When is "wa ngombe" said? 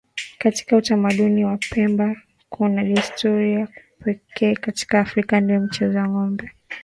5.97-6.51